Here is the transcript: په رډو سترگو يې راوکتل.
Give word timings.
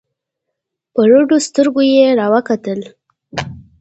په 0.93 1.01
رډو 1.09 1.37
سترگو 1.45 1.81
يې 1.95 2.07
راوکتل. 2.19 2.79